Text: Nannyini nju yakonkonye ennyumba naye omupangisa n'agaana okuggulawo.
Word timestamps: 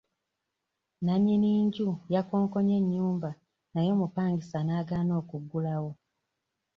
Nannyini 1.05 1.49
nju 1.65 1.89
yakonkonye 2.13 2.73
ennyumba 2.79 3.29
naye 3.73 3.89
omupangisa 3.95 4.57
n'agaana 4.63 5.13
okuggulawo. 5.21 5.91